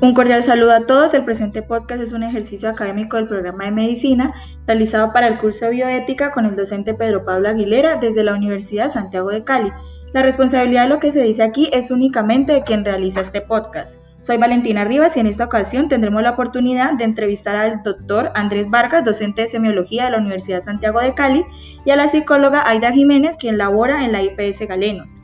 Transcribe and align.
Un 0.00 0.14
cordial 0.14 0.44
saludo 0.44 0.72
a 0.74 0.86
todos. 0.86 1.12
El 1.12 1.24
presente 1.24 1.60
podcast 1.60 2.00
es 2.00 2.12
un 2.12 2.22
ejercicio 2.22 2.68
académico 2.68 3.16
del 3.16 3.26
programa 3.26 3.64
de 3.64 3.72
medicina 3.72 4.32
realizado 4.64 5.12
para 5.12 5.26
el 5.26 5.38
curso 5.38 5.64
de 5.64 5.72
bioética 5.72 6.30
con 6.30 6.46
el 6.46 6.54
docente 6.54 6.94
Pedro 6.94 7.24
Pablo 7.24 7.48
Aguilera 7.48 7.96
desde 7.96 8.22
la 8.22 8.34
Universidad 8.34 8.92
Santiago 8.92 9.30
de 9.30 9.42
Cali. 9.42 9.72
La 10.12 10.22
responsabilidad 10.22 10.84
de 10.84 10.90
lo 10.90 11.00
que 11.00 11.10
se 11.10 11.24
dice 11.24 11.42
aquí 11.42 11.68
es 11.72 11.90
únicamente 11.90 12.52
de 12.52 12.62
quien 12.62 12.84
realiza 12.84 13.22
este 13.22 13.40
podcast. 13.40 13.96
Soy 14.20 14.36
Valentina 14.36 14.84
Rivas 14.84 15.16
y 15.16 15.20
en 15.20 15.26
esta 15.26 15.46
ocasión 15.46 15.88
tendremos 15.88 16.22
la 16.22 16.30
oportunidad 16.30 16.92
de 16.92 17.02
entrevistar 17.02 17.56
al 17.56 17.82
doctor 17.82 18.30
Andrés 18.36 18.70
Vargas, 18.70 19.04
docente 19.04 19.42
de 19.42 19.48
semiología 19.48 20.04
de 20.04 20.12
la 20.12 20.18
Universidad 20.18 20.60
Santiago 20.60 21.00
de 21.00 21.14
Cali, 21.14 21.44
y 21.84 21.90
a 21.90 21.96
la 21.96 22.06
psicóloga 22.06 22.62
Aida 22.68 22.92
Jiménez, 22.92 23.36
quien 23.36 23.58
labora 23.58 24.04
en 24.04 24.12
la 24.12 24.22
IPS 24.22 24.60
Galenos 24.68 25.17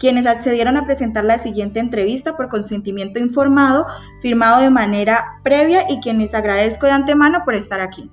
quienes 0.00 0.26
accedieron 0.26 0.78
a 0.78 0.86
presentar 0.86 1.24
la 1.24 1.38
siguiente 1.38 1.78
entrevista 1.78 2.34
por 2.34 2.48
consentimiento 2.48 3.18
informado, 3.18 3.86
firmado 4.22 4.62
de 4.62 4.70
manera 4.70 5.38
previa 5.44 5.84
y 5.90 6.00
quienes 6.00 6.34
agradezco 6.34 6.86
de 6.86 6.92
antemano 6.92 7.42
por 7.44 7.54
estar 7.54 7.80
aquí. 7.80 8.10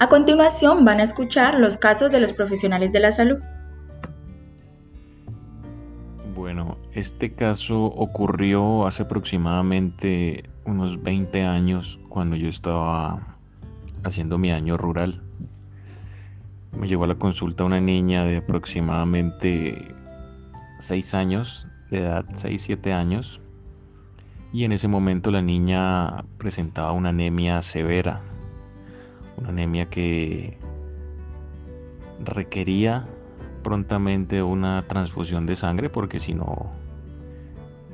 A 0.00 0.08
continuación 0.08 0.84
van 0.84 0.98
a 0.98 1.04
escuchar 1.04 1.60
los 1.60 1.76
casos 1.76 2.10
de 2.10 2.20
los 2.20 2.32
profesionales 2.32 2.92
de 2.92 2.98
la 2.98 3.12
salud. 3.12 3.38
Bueno, 6.34 6.78
este 6.92 7.32
caso 7.32 7.84
ocurrió 7.84 8.84
hace 8.84 9.04
aproximadamente 9.04 10.50
unos 10.64 11.00
20 11.00 11.44
años 11.44 12.00
cuando 12.08 12.34
yo 12.34 12.48
estaba 12.48 13.36
haciendo 14.02 14.36
mi 14.36 14.50
año 14.50 14.76
rural. 14.76 15.22
Me 16.72 16.88
llegó 16.88 17.04
a 17.04 17.06
la 17.06 17.14
consulta 17.14 17.62
una 17.62 17.80
niña 17.80 18.24
de 18.24 18.38
aproximadamente 18.38 19.94
6 20.84 21.14
años 21.14 21.66
de 21.90 22.00
edad, 22.00 22.24
6-7 22.34 22.92
años, 22.92 23.40
y 24.52 24.64
en 24.64 24.72
ese 24.72 24.86
momento 24.86 25.30
la 25.30 25.42
niña 25.42 26.24
presentaba 26.38 26.92
una 26.92 27.08
anemia 27.08 27.60
severa, 27.62 28.20
una 29.36 29.48
anemia 29.48 29.86
que 29.86 30.56
requería 32.22 33.06
prontamente 33.62 34.42
una 34.42 34.84
transfusión 34.86 35.46
de 35.46 35.56
sangre 35.56 35.90
porque 35.90 36.20
si 36.20 36.34
no 36.34 36.70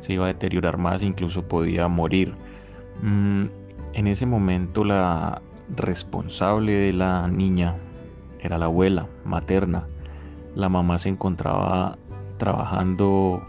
se 0.00 0.14
iba 0.14 0.24
a 0.24 0.28
deteriorar 0.28 0.76
más, 0.76 1.02
incluso 1.02 1.46
podía 1.46 1.88
morir. 1.88 2.34
Mm, 3.02 3.44
en 3.94 4.06
ese 4.06 4.26
momento 4.26 4.84
la 4.84 5.40
responsable 5.76 6.72
de 6.72 6.92
la 6.92 7.28
niña 7.28 7.76
era 8.40 8.58
la 8.58 8.66
abuela 8.66 9.06
materna. 9.24 9.86
La 10.54 10.68
mamá 10.68 10.98
se 10.98 11.08
encontraba 11.08 11.96
trabajando, 12.40 13.46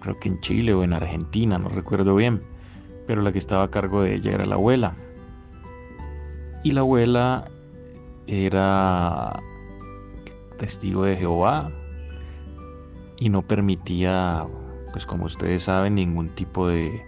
creo 0.00 0.18
que 0.18 0.30
en 0.30 0.40
Chile 0.40 0.72
o 0.72 0.82
en 0.84 0.94
Argentina, 0.94 1.58
no 1.58 1.68
recuerdo 1.68 2.14
bien, 2.14 2.40
pero 3.06 3.20
la 3.20 3.32
que 3.32 3.38
estaba 3.38 3.64
a 3.64 3.70
cargo 3.70 4.02
de 4.02 4.14
ella 4.14 4.32
era 4.32 4.46
la 4.46 4.54
abuela. 4.54 4.94
Y 6.64 6.70
la 6.70 6.80
abuela 6.80 7.50
era 8.26 9.38
testigo 10.58 11.04
de 11.04 11.16
Jehová 11.16 11.70
y 13.18 13.28
no 13.28 13.42
permitía, 13.42 14.46
pues 14.92 15.04
como 15.04 15.26
ustedes 15.26 15.64
saben, 15.64 15.96
ningún 15.96 16.28
tipo 16.30 16.68
de 16.68 17.04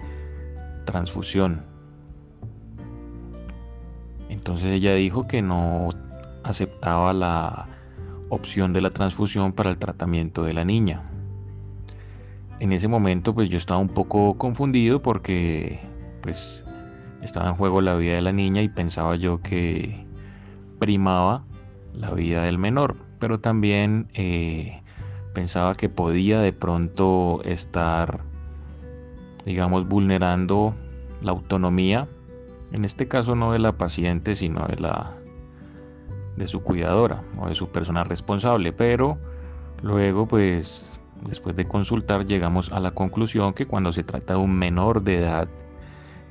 transfusión. 0.85 1.65
Entonces 4.29 4.73
ella 4.73 4.95
dijo 4.95 5.29
que 5.29 5.43
no 5.43 5.91
aceptaba 6.43 7.13
la 7.13 7.69
opción 8.31 8.73
de 8.73 8.81
la 8.81 8.91
transfusión 8.91 9.53
para 9.53 9.71
el 9.71 9.79
tratamiento 9.79 10.45
de 10.45 10.55
la 10.55 10.65
niña. 10.65 11.03
En 12.61 12.73
ese 12.73 12.89
momento 12.89 13.35
pues 13.35 13.51
yo 13.51 13.59
estaba 13.59 13.81
un 13.81 13.89
poco 13.89 14.39
confundido 14.39 15.03
porque 15.03 15.81
pues 16.23 16.65
estaba 17.23 17.51
en 17.51 17.57
juego 17.57 17.81
la 17.81 17.97
vida 17.97 18.15
de 18.15 18.23
la 18.23 18.33
niña 18.33 18.63
y 18.63 18.69
pensaba 18.69 19.17
yo 19.17 19.43
que 19.43 20.07
primaba 20.79 21.45
la 21.93 22.13
vida 22.13 22.45
del 22.45 22.59
menor, 22.59 22.97
pero 23.19 23.41
también 23.41 24.09
eh, 24.15 24.81
pensaba 25.35 25.75
que 25.75 25.89
podía 25.89 26.41
de 26.41 26.53
pronto 26.53 27.43
estar, 27.45 28.21
digamos, 29.45 29.89
vulnerando 29.89 30.75
la 31.21 31.33
autonomía, 31.33 32.09
en 32.73 32.85
este 32.85 33.09
caso 33.09 33.35
no 33.35 33.53
de 33.53 33.59
la 33.59 33.73
paciente, 33.73 34.35
sino 34.35 34.67
de 34.69 34.77
la, 34.77 35.13
de 36.37 36.47
su 36.47 36.63
cuidadora 36.63 37.23
o 37.39 37.49
de 37.49 37.55
su 37.55 37.69
persona 37.69 38.05
responsable, 38.05 38.73
pero 38.73 39.19
luego 39.83 40.27
pues 40.27 41.01
después 41.25 41.57
de 41.57 41.67
consultar 41.67 42.27
llegamos 42.27 42.73
a 42.73 42.81
la 42.81 42.93
conclusión 42.93 43.53
que 43.53 43.67
cuando 43.67 43.93
se 43.93 44.05
trata 44.05 44.35
de 44.35 44.41
un 44.41 44.55
menor 44.55 45.03
de 45.03 45.19
edad, 45.19 45.49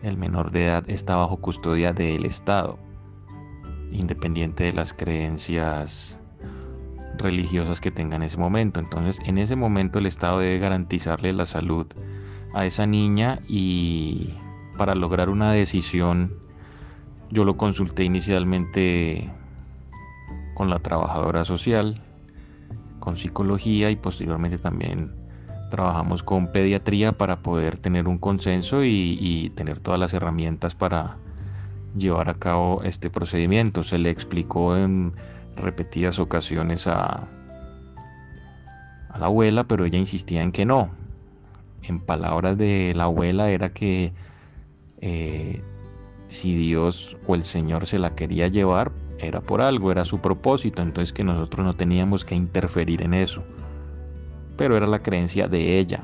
el 0.04 0.18
menor 0.18 0.52
de 0.52 0.66
edad 0.66 0.90
está 0.90 1.16
bajo 1.16 1.38
custodia 1.38 1.94
del 1.94 2.26
Estado, 2.26 2.80
independiente 3.92 4.66
de 4.66 4.74
las 4.74 4.94
creencias 4.94 6.20
religiosas 7.18 7.82
que 7.82 7.92
tenga 7.92 8.16
en 8.16 8.24
ese 8.24 8.38
momento. 8.38 8.80
Entonces, 8.80 9.20
en 9.26 9.38
ese 9.38 9.56
momento 9.56 10.00
el 10.00 10.06
Estado 10.06 10.40
debe 10.40 10.58
garantizarle 10.58 11.34
la 11.34 11.46
salud 11.46 11.86
a 12.54 12.66
esa 12.66 12.88
niña 12.88 13.40
y 13.48 14.34
para 14.78 14.96
lograr 14.96 15.30
una 15.30 15.52
decisión, 15.52 16.34
yo 17.30 17.44
lo 17.44 17.58
consulté 17.58 18.06
inicialmente 18.06 19.30
con 20.60 20.70
la 20.70 20.80
trabajadora 20.80 21.46
social, 21.46 22.02
con 23.00 23.16
psicología 23.16 23.92
y 23.92 23.96
posteriormente 23.96 24.58
también 24.58 25.14
trabajamos 25.72 26.22
con 26.22 26.52
pediatría 26.52 27.14
para 27.14 27.38
poder 27.38 27.78
tener 27.78 28.10
un 28.10 28.18
consenso 28.18 28.84
y, 28.84 29.54
tener 29.56 29.80
todas 29.80 30.02
las 30.02 30.14
herramientas 30.14 30.76
para 30.76 31.16
llevar 31.96 32.30
a 32.30 32.34
cabo 32.34 32.84
este 32.84 33.10
procedimiento. 33.10 33.86
Se 33.86 34.00
le 34.00 34.10
explicó 34.10 34.76
en 34.76 35.14
repetidas 35.56 36.20
ocasiones 36.20 36.88
a, 36.88 37.26
a 39.12 39.18
la 39.18 39.28
abuela, 39.28 39.64
pero 39.64 39.86
ella 39.86 39.98
insistía 39.98 40.44
en 40.44 40.52
que 40.52 40.66
no. 40.66 40.90
En 41.84 42.02
palabras 42.02 42.58
de 42.58 42.92
la 42.98 43.06
abuela 43.06 43.50
era 43.50 43.72
que 43.72 44.12
eh, 45.00 45.64
si 46.28 46.54
Dios 46.54 47.16
o 47.28 47.36
el 47.36 47.46
Señor 47.46 47.86
se 47.86 47.98
la 47.98 48.14
quería 48.14 48.50
llevar, 48.50 48.92
era 49.20 49.42
por 49.42 49.62
algo, 49.62 49.92
era 49.92 50.06
su 50.06 50.20
propósito, 50.20 50.82
entonces 50.82 51.14
que 51.14 51.24
nosotros 51.24 51.66
no 51.66 51.74
teníamos 51.74 52.26
que 52.26 52.36
interferir 52.36 53.04
en 53.04 53.14
eso. 53.14 53.44
Pero 54.58 54.78
era 54.78 54.88
la 54.88 55.00
creencia 55.00 55.48
de 55.48 55.80
ella, 55.80 56.04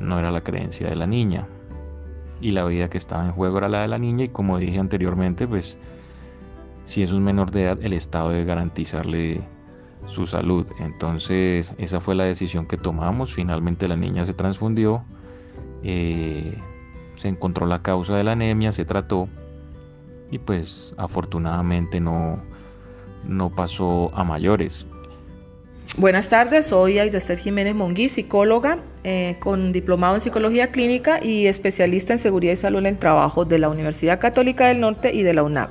no 0.00 0.18
era 0.18 0.30
la 0.30 0.42
creencia 0.42 0.88
de 0.88 0.96
la 0.96 1.06
niña. 1.06 1.46
Y 2.40 2.50
la 2.50 2.64
vida 2.64 2.90
que 2.90 2.98
estaba 2.98 3.24
en 3.24 3.32
juego 3.32 3.58
era 3.58 3.68
la 3.68 3.82
de 3.82 3.88
la 3.88 3.98
niña 3.98 4.24
y 4.24 4.28
como 4.28 4.58
dije 4.58 4.78
anteriormente, 4.78 5.46
pues 5.46 5.78
si 6.84 7.02
es 7.02 7.12
un 7.12 7.22
menor 7.22 7.50
de 7.50 7.64
edad, 7.64 7.78
el 7.82 7.92
Estado 7.92 8.30
debe 8.30 8.44
garantizarle 8.44 9.42
su 10.06 10.26
salud. 10.26 10.66
Entonces 10.80 11.74
esa 11.78 12.00
fue 12.00 12.14
la 12.14 12.24
decisión 12.24 12.66
que 12.66 12.76
tomamos. 12.76 13.32
Finalmente 13.32 13.88
la 13.88 13.96
niña 13.96 14.24
se 14.26 14.34
transfundió, 14.34 15.02
eh, 15.82 16.58
se 17.16 17.28
encontró 17.28 17.66
la 17.66 17.82
causa 17.82 18.16
de 18.16 18.24
la 18.24 18.32
anemia, 18.32 18.72
se 18.72 18.84
trató 18.84 19.28
y 20.34 20.38
pues 20.40 20.94
afortunadamente 20.96 22.00
no, 22.00 22.42
no 23.28 23.50
pasó 23.50 24.10
a 24.14 24.24
mayores. 24.24 24.84
Buenas 25.96 26.28
tardes, 26.28 26.66
soy 26.66 26.98
Aidester 26.98 27.38
Jiménez 27.38 27.76
Monguí, 27.76 28.08
psicóloga 28.08 28.78
eh, 29.04 29.36
con 29.38 29.72
diplomado 29.72 30.14
en 30.14 30.20
psicología 30.20 30.72
clínica 30.72 31.22
y 31.22 31.46
especialista 31.46 32.14
en 32.14 32.18
seguridad 32.18 32.52
y 32.52 32.56
salud 32.56 32.84
en 32.84 32.98
trabajo 32.98 33.44
de 33.44 33.60
la 33.60 33.68
Universidad 33.68 34.18
Católica 34.18 34.66
del 34.66 34.80
Norte 34.80 35.14
y 35.14 35.22
de 35.22 35.34
la 35.34 35.44
UNAP. 35.44 35.70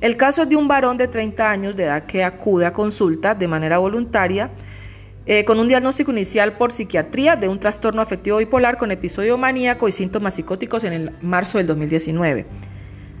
El 0.00 0.16
caso 0.16 0.42
es 0.42 0.48
de 0.48 0.54
un 0.54 0.68
varón 0.68 0.96
de 0.96 1.08
30 1.08 1.50
años 1.50 1.74
de 1.74 1.82
edad 1.82 2.04
que 2.04 2.22
acude 2.22 2.66
a 2.66 2.72
consulta 2.72 3.34
de 3.34 3.48
manera 3.48 3.78
voluntaria 3.78 4.50
eh, 5.26 5.44
con 5.44 5.58
un 5.58 5.66
diagnóstico 5.66 6.12
inicial 6.12 6.56
por 6.56 6.70
psiquiatría 6.70 7.34
de 7.34 7.48
un 7.48 7.58
trastorno 7.58 8.00
afectivo 8.00 8.38
bipolar 8.38 8.78
con 8.78 8.92
episodio 8.92 9.36
maníaco 9.38 9.88
y 9.88 9.92
síntomas 9.92 10.34
psicóticos 10.34 10.84
en 10.84 10.92
el 10.92 11.10
marzo 11.20 11.58
del 11.58 11.66
2019. 11.66 12.46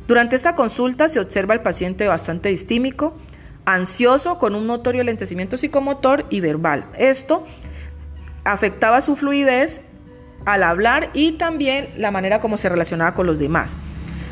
Durante 0.08 0.36
esta 0.36 0.54
consulta 0.54 1.08
se 1.08 1.20
observa 1.20 1.52
al 1.52 1.60
paciente 1.60 2.08
bastante 2.08 2.48
distímico, 2.48 3.14
ansioso, 3.66 4.38
con 4.38 4.54
un 4.54 4.66
notorio 4.66 5.04
lentecimiento 5.04 5.58
psicomotor 5.58 6.24
y 6.30 6.40
verbal. 6.40 6.86
Esto 6.96 7.44
afectaba 8.42 9.02
su 9.02 9.16
fluidez 9.16 9.82
al 10.46 10.62
hablar 10.62 11.10
y 11.12 11.32
también 11.32 11.90
la 11.98 12.10
manera 12.10 12.40
como 12.40 12.56
se 12.56 12.70
relacionaba 12.70 13.14
con 13.14 13.26
los 13.26 13.38
demás. 13.38 13.76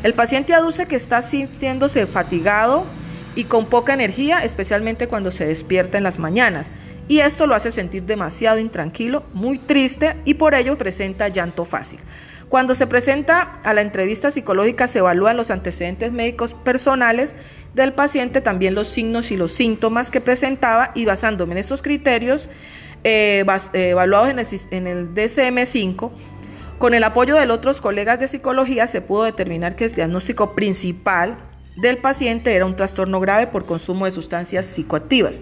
El 0.01 0.15
paciente 0.15 0.55
aduce 0.55 0.87
que 0.87 0.95
está 0.95 1.21
sintiéndose 1.21 2.07
fatigado 2.07 2.85
y 3.35 3.43
con 3.43 3.67
poca 3.67 3.93
energía, 3.93 4.43
especialmente 4.43 5.07
cuando 5.07 5.29
se 5.29 5.45
despierta 5.45 5.99
en 5.99 6.03
las 6.03 6.17
mañanas. 6.17 6.69
Y 7.07 7.19
esto 7.19 7.45
lo 7.45 7.53
hace 7.53 7.69
sentir 7.69 8.01
demasiado 8.01 8.57
intranquilo, 8.57 9.25
muy 9.31 9.59
triste 9.59 10.15
y 10.25 10.33
por 10.33 10.55
ello 10.55 10.75
presenta 10.75 11.27
llanto 11.27 11.65
fácil. 11.65 11.99
Cuando 12.49 12.75
se 12.75 12.87
presenta 12.87 13.59
a 13.63 13.73
la 13.73 13.81
entrevista 13.81 14.31
psicológica 14.31 14.87
se 14.87 14.99
evalúan 14.99 15.35
los 15.35 15.51
antecedentes 15.51 16.13
médicos 16.13 16.53
personales 16.53 17.35
del 17.73 17.91
paciente, 17.91 18.39
también 18.39 18.73
los 18.73 18.87
signos 18.87 19.31
y 19.31 19.37
los 19.37 19.51
síntomas 19.51 20.11
que 20.11 20.21
presentaba 20.21 20.91
y 20.95 21.03
basándome 21.03 21.53
en 21.53 21.57
estos 21.57 21.81
criterios 21.81 22.49
eh, 23.03 23.45
eh, 23.73 23.89
evaluados 23.89 24.29
en 24.29 24.87
el, 24.87 25.13
DCM5, 25.13 26.09
Con 26.79 26.93
el 26.93 27.03
apoyo 27.03 27.35
de 27.35 27.51
otros 27.51 27.81
colegas 27.81 28.19
de 28.19 28.29
psicología 28.29 28.87
se 28.87 29.01
pudo 29.01 29.23
determinar 29.23 29.75
que 29.75 29.85
el 29.85 29.91
diagnóstico 29.91 30.55
principal 30.55 31.37
del 31.75 31.97
paciente 31.97 32.55
era 32.55 32.65
un 32.65 32.77
trastorno 32.77 33.19
grave 33.19 33.47
por 33.47 33.65
consumo 33.65 34.05
de 34.05 34.11
sustancias 34.11 34.65
psicoactivas 34.65 35.41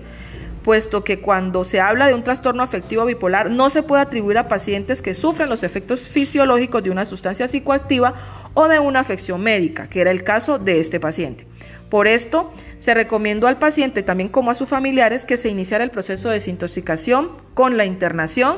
puesto 0.66 1.04
que 1.04 1.20
cuando 1.20 1.64
se 1.64 1.80
habla 1.80 2.08
de 2.08 2.16
un 2.16 2.24
trastorno 2.24 2.64
afectivo 2.64 3.06
bipolar 3.06 3.52
no 3.52 3.70
se 3.70 3.84
puede 3.84 4.02
atribuir 4.02 4.40
a 4.40 4.48
pacientes 4.48 5.04
que 5.04 5.14
sufren 5.14 5.48
los 5.48 5.62
efectos 5.62 6.10
fisiológicos 6.10 6.82
de 6.82 6.90
una 6.90 7.06
sustancia 7.06 7.48
psicoactiva 7.48 8.16
o 8.56 8.68
de 8.68 8.80
una 8.80 9.02
afección 9.02 9.42
médica, 9.42 9.88
que 9.88 10.02
era 10.02 10.10
el 10.10 10.24
caso 10.24 10.58
de 10.58 10.80
este 10.80 11.00
paciente. 11.00 11.46
Por 11.92 12.08
esto, 12.08 12.52
se 12.80 12.96
recomendó 12.96 13.46
al 13.46 13.60
paciente, 13.60 14.02
también 14.02 14.28
como 14.28 14.50
a 14.50 14.56
sus 14.56 14.68
familiares, 14.68 15.28
que 15.28 15.38
se 15.38 15.50
iniciara 15.50 15.84
el 15.84 15.92
proceso 15.92 16.30
de 16.30 16.36
desintoxicación 16.36 17.30
con 17.54 17.78
la 17.78 17.86
internación, 17.86 18.58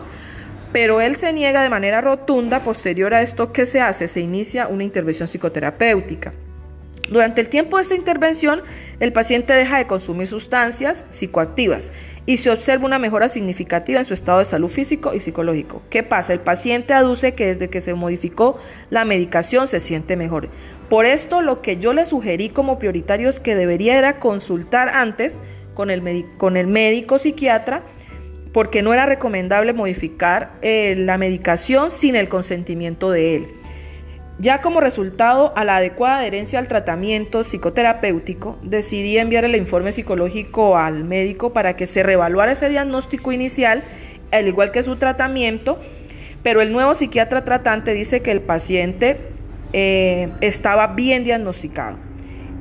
pero 0.71 1.01
él 1.01 1.17
se 1.17 1.33
niega 1.33 1.61
de 1.61 1.69
manera 1.69 1.99
rotunda, 1.99 2.61
posterior 2.61 3.13
a 3.13 3.21
esto 3.21 3.51
que 3.51 3.65
se 3.65 3.81
hace, 3.81 4.07
se 4.07 4.21
inicia 4.21 4.69
una 4.69 4.85
intervención 4.85 5.27
psicoterapéutica. 5.27 6.31
Durante 7.09 7.41
el 7.41 7.49
tiempo 7.49 7.77
de 7.77 7.83
esta 7.83 7.95
intervención, 7.95 8.61
el 8.99 9.13
paciente 9.13 9.53
deja 9.53 9.77
de 9.77 9.87
consumir 9.87 10.27
sustancias 10.27 11.05
psicoactivas 11.09 11.91
y 12.25 12.37
se 12.37 12.51
observa 12.51 12.85
una 12.85 12.99
mejora 12.99 13.29
significativa 13.29 13.99
en 13.99 14.05
su 14.05 14.13
estado 14.13 14.39
de 14.39 14.45
salud 14.45 14.67
físico 14.67 15.13
y 15.13 15.21
psicológico. 15.21 15.81
¿Qué 15.89 16.03
pasa? 16.03 16.33
El 16.33 16.39
paciente 16.39 16.93
aduce 16.93 17.33
que 17.33 17.47
desde 17.47 17.69
que 17.69 17.79
se 17.79 17.93
modificó 17.93 18.59
la 18.89 19.05
medicación 19.05 19.67
se 19.67 19.79
siente 19.79 20.17
mejor. 20.17 20.49
Por 20.89 21.05
esto, 21.05 21.41
lo 21.41 21.61
que 21.61 21.77
yo 21.77 21.93
le 21.93 22.05
sugerí 22.05 22.49
como 22.49 22.79
prioritario 22.79 23.29
es 23.29 23.39
que 23.39 23.55
debería 23.55 24.19
consultar 24.19 24.89
antes 24.89 25.39
con 25.73 25.89
el, 25.89 26.25
con 26.37 26.57
el 26.57 26.67
médico 26.67 27.17
psiquiatra 27.17 27.83
porque 28.51 28.81
no 28.81 28.93
era 28.93 29.05
recomendable 29.05 29.71
modificar 29.71 30.51
eh, 30.61 30.95
la 30.97 31.17
medicación 31.17 31.91
sin 31.91 32.15
el 32.15 32.27
consentimiento 32.27 33.11
de 33.11 33.35
él. 33.35 33.47
Ya 34.39 34.61
como 34.61 34.81
resultado 34.81 35.51
a 35.55 35.63
la 35.63 35.77
adecuada 35.77 36.19
adherencia 36.19 36.59
al 36.59 36.67
tratamiento 36.67 37.43
psicoterapéutico, 37.43 38.59
decidí 38.61 39.17
enviar 39.17 39.45
el 39.45 39.55
informe 39.55 39.91
psicológico 39.91 40.77
al 40.77 41.03
médico 41.03 41.53
para 41.53 41.75
que 41.75 41.87
se 41.87 42.03
reevaluara 42.03 42.51
ese 42.51 42.69
diagnóstico 42.69 43.31
inicial, 43.31 43.83
al 44.31 44.47
igual 44.47 44.71
que 44.71 44.83
su 44.83 44.97
tratamiento, 44.97 45.79
pero 46.43 46.61
el 46.61 46.71
nuevo 46.71 46.93
psiquiatra 46.93 47.43
tratante 47.45 47.93
dice 47.93 48.21
que 48.21 48.31
el 48.31 48.41
paciente 48.41 49.17
eh, 49.73 50.29
estaba 50.41 50.87
bien 50.87 51.23
diagnosticado, 51.23 51.97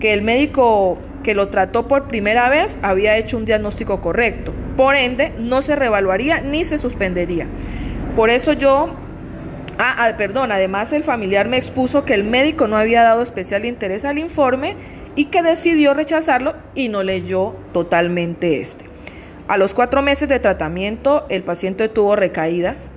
que 0.00 0.14
el 0.14 0.22
médico 0.22 0.96
que 1.22 1.34
lo 1.34 1.48
trató 1.48 1.88
por 1.88 2.08
primera 2.08 2.48
vez 2.48 2.78
había 2.80 3.18
hecho 3.18 3.36
un 3.36 3.44
diagnóstico 3.44 4.00
correcto, 4.00 4.54
por 4.78 4.94
ende 4.94 5.34
no 5.38 5.60
se 5.60 5.76
reevaluaría 5.76 6.40
ni 6.40 6.64
se 6.64 6.78
suspendería. 6.78 7.46
Por 8.14 8.30
eso 8.30 8.54
yo 8.54 8.94
Ah, 9.78 9.94
ah, 9.98 10.16
perdón, 10.16 10.52
además 10.52 10.92
el 10.94 11.04
familiar 11.04 11.48
me 11.48 11.58
expuso 11.58 12.06
que 12.06 12.14
el 12.14 12.24
médico 12.24 12.66
no 12.66 12.78
había 12.78 13.02
dado 13.02 13.22
especial 13.22 13.66
interés 13.66 14.06
al 14.06 14.18
informe 14.18 14.74
y 15.16 15.26
que 15.26 15.42
decidió 15.42 15.92
rechazarlo 15.92 16.54
y 16.74 16.88
no 16.88 17.02
leyó 17.02 17.54
totalmente 17.74 18.60
este. 18.60 18.86
A 19.48 19.58
los 19.58 19.74
cuatro 19.74 20.00
meses 20.00 20.30
de 20.30 20.40
tratamiento, 20.40 21.26
el 21.28 21.42
paciente 21.42 21.90
tuvo 21.90 22.16
recaídas. 22.16 22.90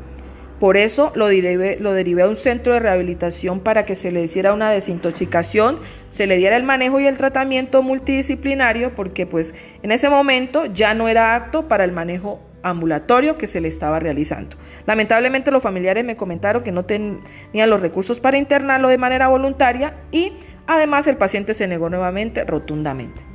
Por 0.60 0.78
eso 0.78 1.12
lo 1.16 1.28
derivé, 1.28 1.78
lo 1.80 1.94
derivé 1.94 2.24
a 2.24 2.28
un 2.28 2.36
centro 2.36 2.74
de 2.74 2.80
rehabilitación 2.80 3.60
para 3.60 3.86
que 3.86 3.96
se 3.96 4.12
le 4.12 4.24
hiciera 4.24 4.54
una 4.54 4.72
desintoxicación, 4.72 5.80
se 6.10 6.28
le 6.28 6.38
diera 6.38 6.58
el 6.58 6.64
manejo 6.64 7.00
y 7.00 7.08
el 7.08 7.18
tratamiento 7.18 7.82
multidisciplinario, 7.82 8.94
porque 8.96 9.26
pues 9.26 9.54
en 9.84 9.92
ese 9.92 10.10
momento 10.10 10.66
ya 10.66 10.94
no 10.94 11.08
era 11.08 11.36
apto 11.36 11.68
para 11.68 11.84
el 11.84 11.92
manejo 11.92 12.42
ambulatorio 12.64 13.38
que 13.38 13.48
se 13.48 13.62
le 13.62 13.68
estaba 13.68 14.00
realizando. 14.00 14.58
Lamentablemente 14.86 15.52
los 15.52 15.64
familiares 15.64 16.06
me 16.06 16.16
comentaron 16.16 16.64
que 16.64 16.72
no 16.72 16.86
tenían 16.86 17.70
los 17.70 17.82
recursos 17.82 18.20
para 18.20 18.38
internarlo 18.38 18.88
de 18.88 18.98
manera 18.98 19.28
voluntaria 19.28 19.94
y 20.12 20.34
además 20.68 21.08
el 21.08 21.18
paciente 21.18 21.54
se 21.54 21.68
negó 21.68 21.90
nuevamente 21.90 22.44
rotundamente. 22.44 23.30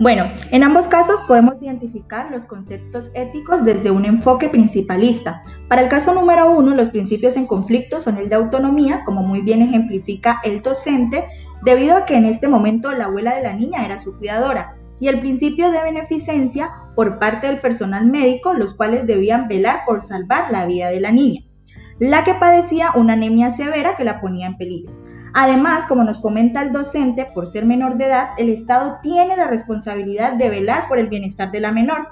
Bueno, 0.00 0.28
en 0.50 0.64
ambos 0.64 0.88
casos 0.88 1.20
podemos 1.28 1.62
identificar 1.62 2.28
los 2.32 2.46
conceptos 2.46 3.08
éticos 3.14 3.64
desde 3.64 3.92
un 3.92 4.04
enfoque 4.04 4.48
principalista. 4.48 5.42
Para 5.68 5.82
el 5.82 5.88
caso 5.88 6.12
número 6.12 6.50
uno, 6.50 6.74
los 6.74 6.90
principios 6.90 7.36
en 7.36 7.46
conflicto 7.46 8.00
son 8.00 8.16
el 8.16 8.28
de 8.28 8.34
autonomía, 8.34 9.02
como 9.04 9.22
muy 9.22 9.40
bien 9.40 9.62
ejemplifica 9.62 10.40
el 10.42 10.62
docente, 10.62 11.24
debido 11.62 11.96
a 11.96 12.06
que 12.06 12.16
en 12.16 12.24
este 12.24 12.48
momento 12.48 12.90
la 12.90 13.04
abuela 13.04 13.36
de 13.36 13.44
la 13.44 13.52
niña 13.52 13.84
era 13.84 13.98
su 13.98 14.18
cuidadora 14.18 14.74
y 15.04 15.08
el 15.08 15.20
principio 15.20 15.70
de 15.70 15.82
beneficencia 15.82 16.70
por 16.94 17.18
parte 17.18 17.46
del 17.46 17.58
personal 17.58 18.06
médico, 18.06 18.54
los 18.54 18.72
cuales 18.72 19.06
debían 19.06 19.48
velar 19.48 19.80
por 19.84 20.02
salvar 20.02 20.50
la 20.50 20.64
vida 20.64 20.88
de 20.88 20.98
la 20.98 21.12
niña, 21.12 21.42
la 21.98 22.24
que 22.24 22.32
padecía 22.32 22.88
una 22.94 23.12
anemia 23.12 23.50
severa 23.50 23.96
que 23.96 24.04
la 24.04 24.22
ponía 24.22 24.46
en 24.46 24.56
peligro. 24.56 24.94
Además, 25.34 25.84
como 25.88 26.04
nos 26.04 26.20
comenta 26.20 26.62
el 26.62 26.72
docente, 26.72 27.26
por 27.34 27.50
ser 27.50 27.66
menor 27.66 27.98
de 27.98 28.06
edad, 28.06 28.28
el 28.38 28.48
Estado 28.48 28.96
tiene 29.02 29.36
la 29.36 29.46
responsabilidad 29.46 30.38
de 30.38 30.48
velar 30.48 30.88
por 30.88 30.98
el 30.98 31.08
bienestar 31.08 31.50
de 31.50 31.60
la 31.60 31.70
menor. 31.70 32.08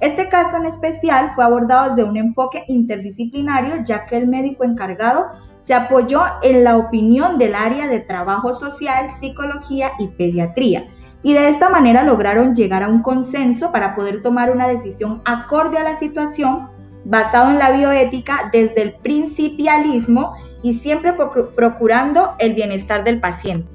Este 0.00 0.28
caso 0.28 0.58
en 0.58 0.66
especial 0.66 1.30
fue 1.34 1.44
abordado 1.44 1.94
desde 1.94 2.06
un 2.06 2.18
enfoque 2.18 2.64
interdisciplinario, 2.68 3.84
ya 3.86 4.04
que 4.04 4.18
el 4.18 4.28
médico 4.28 4.64
encargado 4.64 5.30
se 5.60 5.72
apoyó 5.72 6.20
en 6.42 6.62
la 6.62 6.76
opinión 6.76 7.38
del 7.38 7.54
área 7.54 7.88
de 7.88 8.00
trabajo 8.00 8.58
social, 8.58 9.08
psicología 9.18 9.92
y 9.98 10.08
pediatría, 10.08 10.84
y 11.24 11.32
de 11.32 11.48
esta 11.48 11.70
manera 11.70 12.04
lograron 12.04 12.54
llegar 12.54 12.82
a 12.82 12.88
un 12.88 13.00
consenso 13.02 13.72
para 13.72 13.96
poder 13.96 14.20
tomar 14.20 14.52
una 14.52 14.68
decisión 14.68 15.22
acorde 15.24 15.78
a 15.78 15.82
la 15.82 15.96
situación 15.96 16.68
basado 17.06 17.50
en 17.50 17.58
la 17.58 17.72
bioética 17.72 18.50
desde 18.52 18.82
el 18.82 18.92
principialismo 18.96 20.34
y 20.62 20.74
siempre 20.74 21.14
procurando 21.56 22.32
el 22.38 22.52
bienestar 22.52 23.04
del 23.04 23.20
paciente. 23.20 23.66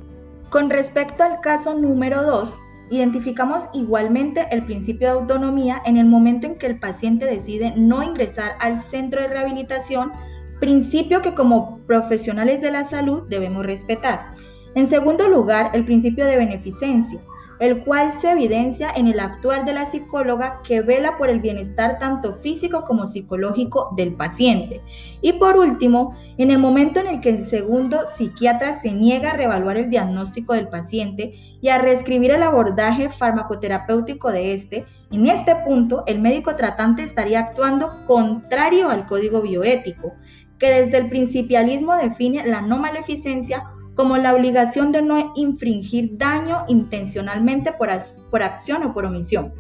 Con 0.52 0.70
respecto 0.70 1.24
al 1.24 1.42
caso 1.42 1.74
número 1.74 2.22
2, 2.22 2.56
identificamos 2.92 3.66
igualmente 3.74 4.48
el 4.52 4.64
principio 4.64 5.08
de 5.08 5.20
autonomía 5.20 5.82
en 5.86 5.98
el 5.98 6.06
momento 6.06 6.46
en 6.46 6.56
que 6.56 6.68
el 6.68 6.80
paciente 6.80 7.26
decide 7.26 7.74
no 7.76 8.04
ingresar 8.04 8.54
al 8.60 8.84
centro 8.92 9.22
de 9.22 9.28
rehabilitación, 9.28 10.12
principio 10.60 11.24
que 11.24 11.34
como 11.34 11.80
profesionales 11.88 12.62
de 12.62 12.72
la 12.72 12.86
salud 12.86 13.28
debemos 13.28 13.66
respetar. 13.66 14.34
En 14.76 14.88
segundo 14.88 15.28
lugar, 15.28 15.72
el 15.74 15.84
principio 15.84 16.26
de 16.26 16.38
beneficencia, 16.38 17.20
el 17.60 17.84
cual 17.84 18.14
se 18.22 18.32
evidencia 18.32 18.90
en 18.96 19.08
el 19.08 19.20
actuar 19.20 19.66
de 19.66 19.74
la 19.74 19.86
psicóloga 19.86 20.62
que 20.64 20.82
vela 20.82 21.18
por 21.18 21.30
el 21.30 21.42
bienestar 21.42 22.00
tanto 22.00 22.34
físico 22.36 22.86
como 22.86 23.08
psicológico 23.08 23.94
del 23.98 24.14
paciente. 24.14 24.82
Y 25.22 25.34
por 25.34 25.58
último, 25.58 26.16
en 26.38 26.52
el 26.52 26.58
momento 26.58 27.02
en 27.02 27.08
el 27.08 27.22
que 27.22 27.30
el 27.30 27.44
segundo 27.44 28.06
psiquiatra 28.16 28.82
se 28.82 28.92
niega 28.92 29.32
a 29.32 29.38
reevaluar 29.38 29.78
el 29.78 29.90
diagnóstico 29.90 30.54
del 30.54 30.70
paciente 30.70 31.34
y 31.62 31.68
a 31.68 31.78
reescribir 31.78 32.32
el 32.32 32.44
abordaje 32.44 33.10
farmacoterapéutico 33.10 34.32
de 34.32 34.54
este, 34.54 34.86
en 35.12 35.28
este 35.28 35.56
punto 35.66 36.04
el 36.06 36.20
médico 36.20 36.56
tratante 36.56 37.04
estaría 37.04 37.40
actuando 37.40 37.90
contrario 38.08 38.90
al 38.90 39.06
código 39.06 39.42
bioético, 39.42 40.14
que 40.58 40.70
desde 40.70 40.98
el 40.98 41.10
principialismo 41.10 41.96
define 41.96 42.46
la 42.46 42.62
no 42.62 42.78
maleficencia 42.78 43.64
como 44.00 44.16
la 44.16 44.34
obligación 44.34 44.94
de 44.94 45.02
no 45.02 45.34
infringir 45.36 46.18
daño 46.18 46.64
intencionalmente 46.70 47.74
por, 47.74 47.90
por 48.32 48.42
acción 48.42 48.82
o 48.84 48.94
por 48.94 49.04
omisión, 49.04 49.52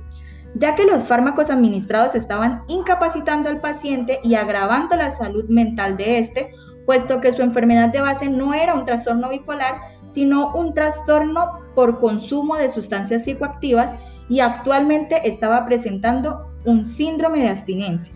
ya 0.56 0.76
que 0.76 0.86
los 0.86 1.04
fármacos 1.04 1.50
administrados 1.50 2.16
estaban 2.16 2.62
incapacitando 2.70 3.50
al 3.50 3.60
paciente 3.60 4.22
y 4.24 4.36
agravando 4.36 4.96
la 4.96 5.12
salud 5.12 5.44
mental 5.50 5.98
de 5.98 6.20
este, 6.20 6.54
puesto 6.86 7.20
que 7.20 7.34
su 7.34 7.42
enfermedad 7.42 7.90
de 7.90 8.00
base 8.00 8.30
no 8.30 8.54
era 8.54 8.76
un 8.76 8.86
trastorno 8.86 9.28
bipolar, 9.28 9.76
sino 10.14 10.54
un 10.54 10.74
trastorno 10.74 11.60
por 11.76 12.00
consumo 12.00 12.56
de 12.56 12.70
sustancias 12.70 13.26
psicoactivas 13.26 13.92
y 14.30 14.40
actualmente 14.40 15.20
estaba 15.28 15.66
presentando 15.66 16.50
un 16.64 16.86
síndrome 16.86 17.42
de 17.42 17.50
abstinencia. 17.50 18.14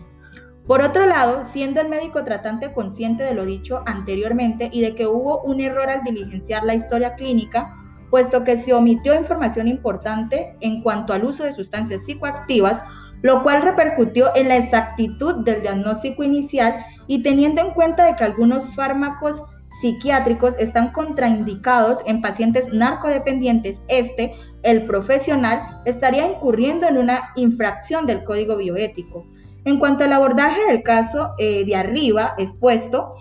Por 0.66 0.80
otro 0.80 1.04
lado, 1.04 1.44
siendo 1.44 1.82
el 1.82 1.90
médico 1.90 2.24
tratante 2.24 2.72
consciente 2.72 3.22
de 3.22 3.34
lo 3.34 3.44
dicho 3.44 3.82
anteriormente 3.84 4.70
y 4.72 4.80
de 4.80 4.94
que 4.94 5.06
hubo 5.06 5.42
un 5.42 5.60
error 5.60 5.90
al 5.90 6.02
diligenciar 6.04 6.64
la 6.64 6.74
historia 6.74 7.16
clínica, 7.16 7.76
puesto 8.08 8.44
que 8.44 8.56
se 8.56 8.72
omitió 8.72 9.14
información 9.14 9.68
importante 9.68 10.56
en 10.60 10.82
cuanto 10.82 11.12
al 11.12 11.24
uso 11.24 11.44
de 11.44 11.52
sustancias 11.52 12.04
psicoactivas, 12.04 12.80
lo 13.20 13.42
cual 13.42 13.60
repercutió 13.60 14.34
en 14.34 14.48
la 14.48 14.56
exactitud 14.56 15.44
del 15.44 15.60
diagnóstico 15.60 16.22
inicial 16.22 16.76
y 17.08 17.22
teniendo 17.22 17.60
en 17.60 17.72
cuenta 17.72 18.06
de 18.06 18.16
que 18.16 18.24
algunos 18.24 18.64
fármacos 18.74 19.42
psiquiátricos 19.82 20.54
están 20.58 20.92
contraindicados 20.92 21.98
en 22.06 22.22
pacientes 22.22 22.72
narcodependientes, 22.72 23.78
este, 23.88 24.32
el 24.62 24.86
profesional, 24.86 25.60
estaría 25.84 26.26
incurriendo 26.26 26.86
en 26.86 26.96
una 26.96 27.32
infracción 27.36 28.06
del 28.06 28.24
código 28.24 28.56
bioético. 28.56 29.26
En 29.64 29.78
cuanto 29.78 30.04
al 30.04 30.12
abordaje 30.12 30.60
del 30.66 30.82
caso 30.82 31.34
eh, 31.38 31.64
de 31.64 31.76
arriba 31.76 32.34
expuesto, 32.38 33.14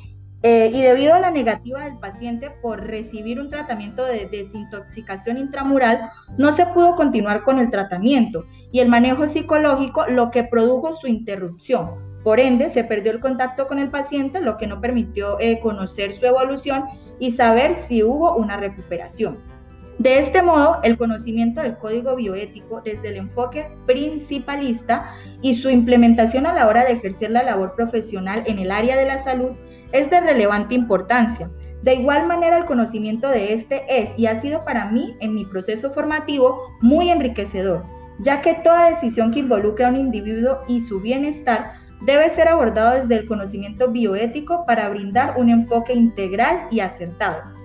eh, 0.45 0.69
y 0.73 0.81
debido 0.81 1.13
a 1.13 1.19
la 1.19 1.31
negativa 1.31 1.85
del 1.85 1.97
paciente 1.99 2.51
por 2.61 2.85
recibir 2.85 3.39
un 3.39 3.49
tratamiento 3.49 4.03
de 4.05 4.25
desintoxicación 4.25 5.37
intramural, 5.37 6.09
no 6.37 6.51
se 6.51 6.65
pudo 6.65 6.97
continuar 6.97 7.43
con 7.43 7.59
el 7.59 7.71
tratamiento 7.71 8.45
y 8.73 8.81
el 8.81 8.89
manejo 8.89 9.25
psicológico, 9.29 10.05
lo 10.07 10.31
que 10.31 10.43
produjo 10.43 10.97
su 10.99 11.07
interrupción. 11.07 11.91
Por 12.25 12.41
ende, 12.41 12.71
se 12.71 12.83
perdió 12.83 13.13
el 13.13 13.21
contacto 13.21 13.69
con 13.69 13.79
el 13.79 13.89
paciente, 13.89 14.41
lo 14.41 14.57
que 14.57 14.67
no 14.67 14.81
permitió 14.81 15.39
eh, 15.39 15.61
conocer 15.61 16.13
su 16.13 16.25
evolución 16.25 16.83
y 17.19 17.31
saber 17.31 17.75
si 17.87 18.03
hubo 18.03 18.35
una 18.35 18.57
recuperación. 18.57 19.52
De 19.99 20.19
este 20.19 20.41
modo, 20.41 20.79
el 20.83 20.97
conocimiento 20.97 21.61
del 21.61 21.77
código 21.77 22.15
bioético 22.15 22.81
desde 22.81 23.09
el 23.09 23.17
enfoque 23.17 23.67
principalista 23.85 25.13
y 25.41 25.55
su 25.55 25.69
implementación 25.69 26.47
a 26.47 26.53
la 26.53 26.67
hora 26.67 26.83
de 26.83 26.93
ejercer 26.93 27.29
la 27.31 27.43
labor 27.43 27.75
profesional 27.75 28.43
en 28.47 28.57
el 28.57 28.71
área 28.71 28.97
de 28.97 29.05
la 29.05 29.23
salud 29.23 29.51
es 29.91 30.09
de 30.09 30.19
relevante 30.19 30.73
importancia. 30.73 31.49
De 31.83 31.93
igual 31.95 32.27
manera, 32.27 32.57
el 32.57 32.65
conocimiento 32.65 33.27
de 33.27 33.53
este 33.53 33.83
es 33.87 34.09
y 34.17 34.25
ha 34.25 34.41
sido 34.41 34.63
para 34.65 34.85
mí 34.85 35.15
en 35.19 35.35
mi 35.35 35.45
proceso 35.45 35.91
formativo 35.91 36.75
muy 36.81 37.09
enriquecedor, 37.09 37.83
ya 38.19 38.41
que 38.41 38.55
toda 38.55 38.89
decisión 38.89 39.31
que 39.31 39.39
involucre 39.39 39.85
a 39.85 39.89
un 39.89 39.97
individuo 39.97 40.59
y 40.67 40.81
su 40.81 41.01
bienestar 41.01 41.73
debe 42.01 42.29
ser 42.31 42.47
abordado 42.47 42.99
desde 43.01 43.15
el 43.15 43.27
conocimiento 43.27 43.89
bioético 43.89 44.65
para 44.65 44.89
brindar 44.89 45.35
un 45.37 45.49
enfoque 45.49 45.93
integral 45.93 46.67
y 46.71 46.79
acertado. 46.79 47.62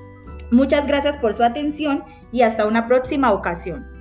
Muchas 0.51 0.87
gracias 0.87 1.17
por 1.19 1.35
su 1.35 1.43
atención 1.43 2.05
y 2.33 2.43
hasta 2.43 2.67
una 2.67 2.87
próxima 2.87 3.33
ocasión. 3.33 3.98